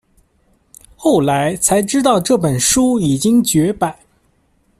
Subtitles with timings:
[0.95, 3.95] 后来才知道这本书已经绝版